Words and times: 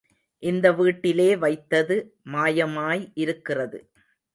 இந்த 0.43 0.71
வீட்டிலே 0.71 1.29
வைத்தது 1.35 1.97
மாயமாய் 2.33 3.03
இருக்கிறது. 3.15 3.79